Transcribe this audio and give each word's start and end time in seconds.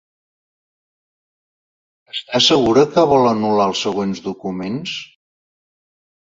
Esta 2.15 2.43
segura 2.47 2.87
que 2.95 3.05
vol 3.13 3.31
anul·lar 3.35 3.71
els 3.75 3.85
següents 3.89 4.25
documents? 4.31 4.99